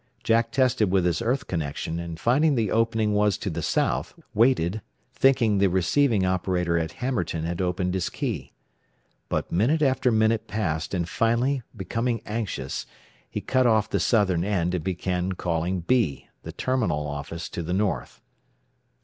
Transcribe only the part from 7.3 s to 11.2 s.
had opened his key. But minute after minute passed, and